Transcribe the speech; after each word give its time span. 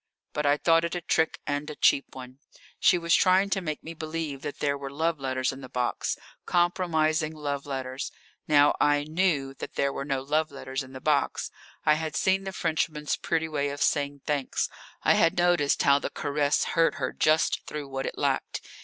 But 0.33 0.47
I 0.47 0.57
thought 0.57 0.83
it 0.83 0.95
a 0.95 1.01
trick 1.01 1.39
and 1.45 1.69
a 1.69 1.75
cheap 1.75 2.15
one. 2.15 2.39
She 2.79 2.97
was 2.97 3.13
trying 3.13 3.51
to 3.51 3.61
make 3.61 3.83
me 3.83 3.93
believe 3.93 4.41
that 4.41 4.57
there 4.57 4.75
were 4.75 4.89
love 4.89 5.19
letters 5.19 5.51
in 5.51 5.61
the 5.61 5.69
box 5.69 6.17
compromising 6.47 7.35
love 7.35 7.67
letters. 7.67 8.11
Now, 8.47 8.73
I 8.81 9.03
knew 9.03 9.53
that 9.59 9.75
there 9.75 9.93
were 9.93 10.03
no 10.03 10.23
love 10.23 10.49
letters 10.49 10.81
in 10.81 10.93
the 10.93 11.01
box. 11.01 11.51
I 11.85 11.93
had 11.93 12.15
seen 12.15 12.45
the 12.45 12.51
Frenchman's 12.51 13.15
pretty 13.15 13.47
way 13.47 13.69
of 13.69 13.79
saying 13.79 14.21
thanks. 14.25 14.69
I 15.03 15.13
had 15.13 15.37
noticed 15.37 15.83
how 15.83 15.99
the 15.99 16.09
caress 16.09 16.63
hurt 16.73 16.95
her 16.95 17.13
just 17.13 17.63
through 17.67 17.87
what 17.87 18.07
it 18.07 18.17
lacked. 18.17 18.61